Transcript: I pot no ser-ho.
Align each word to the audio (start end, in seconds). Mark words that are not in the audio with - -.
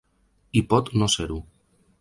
I 0.61 0.63
pot 0.73 0.89
no 1.03 1.11
ser-ho. 1.17 1.41